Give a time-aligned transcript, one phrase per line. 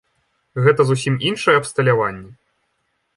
[0.67, 2.29] Гэта зусім іншае абсталяванне.